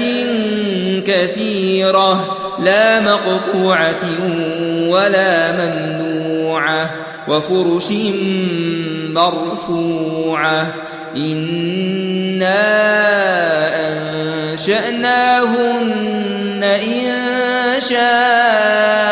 [1.05, 4.01] كثيرة لا مقطوعة
[4.89, 6.89] ولا ممنوعة
[7.27, 7.91] وفرش
[9.09, 10.73] مرفوعة
[11.15, 12.55] إنا
[14.53, 15.97] أنشأناهن
[16.63, 17.13] إن
[17.79, 19.07] شاء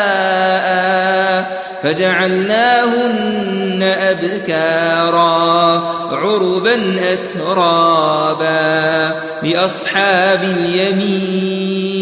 [1.86, 5.26] فجعلناهن أبكارا
[6.12, 8.56] عربا أترابا
[9.42, 11.96] لأصحاب اليمين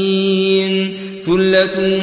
[1.26, 2.02] ثلة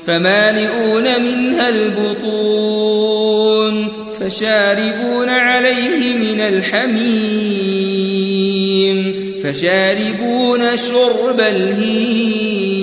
[0.07, 2.95] فمالئون منها البطون
[4.19, 7.65] فشاربون عليه من الحميم
[9.43, 12.75] فشاربون شرب الهيم.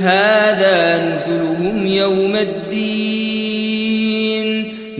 [0.00, 2.91] هذا نزلهم يوم الدين.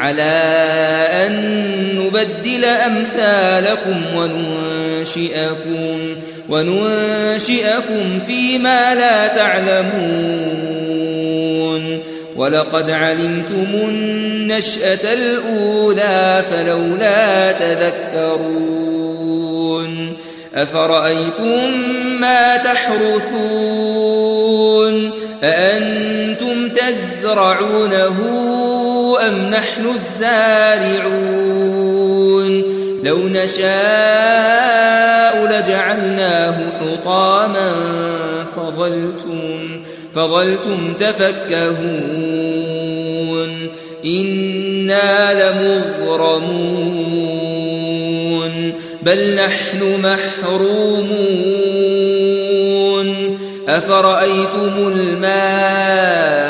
[0.00, 0.32] على
[1.12, 1.32] أن
[1.94, 5.98] نبدل أمثالكم وننشئكم
[6.48, 10.40] وننشئكم فيما لا تعلمون.
[12.36, 18.60] ولقد علمتم النشأة الأولى فلولا تذكرون.
[20.54, 21.80] أفرأيتم
[22.20, 24.00] ما تحرثون؟
[25.44, 28.16] أأنتم تزرعونه
[29.26, 31.30] أم نحن الزارعون؟
[33.04, 33.70] لو نشاء
[35.46, 37.72] لجعلناه حطاما
[38.56, 39.82] فظلتم
[40.14, 41.70] فظلتم تفكهون.
[44.04, 46.70] إنا لمغرمون
[49.02, 51.40] بل نحن محرومون.
[53.68, 56.49] أفرأيتم الماء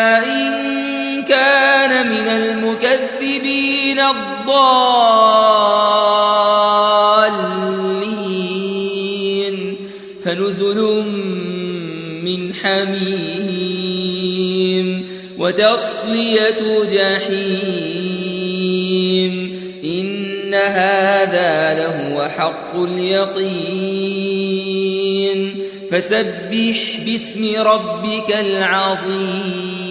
[8.41, 9.75] الضالين
[10.25, 10.79] فنزل
[12.23, 14.07] من حميم
[15.37, 17.71] وتصلية جحيم
[19.83, 24.01] إن هذا لهو حق اليقين
[25.91, 29.90] فسبح باسم ربك العظيم